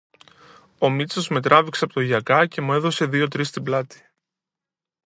[0.77, 4.05] Ο Μήτσος με τράβηξε από το γιακά και μου έδωσε δυο-τρεις στην πλάτη